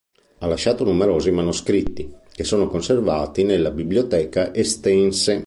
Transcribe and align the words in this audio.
Ha 0.39 0.47
lasciato 0.47 0.83
numerosi 0.83 1.29
manoscritti, 1.29 2.11
che 2.33 2.43
sono 2.43 2.65
conservati 2.67 3.43
nella 3.43 3.69
Biblioteca 3.69 4.51
Estense. 4.51 5.39